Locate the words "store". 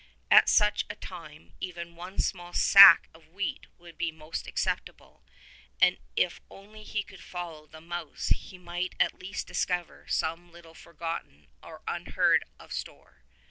12.73-13.21